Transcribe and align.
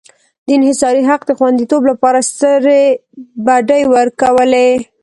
د 0.45 0.47
انحصاري 0.57 1.01
حق 1.09 1.21
د 1.27 1.31
خوندیتوب 1.37 1.81
لپاره 1.91 2.19
سترې 2.31 2.81
بډې 3.45 3.81
ورکولې. 3.95 4.69